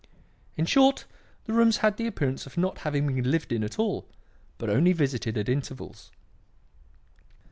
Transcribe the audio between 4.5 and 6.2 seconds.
but only visited at intervals.